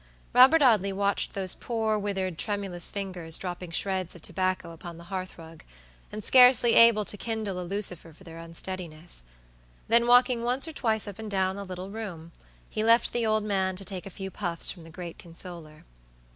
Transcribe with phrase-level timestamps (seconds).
[0.33, 5.37] Robert Audley watched those poor, withered, tremulous fingers dropping shreds of tobacco upon the hearth
[5.37, 5.63] rug,
[6.11, 9.25] and scarcely able to kindle a lucifer for their unsteadiness.
[9.89, 12.31] Then walking once or twice up and down the little room,
[12.67, 15.85] he left the old man to take a few puffs from the great consoler.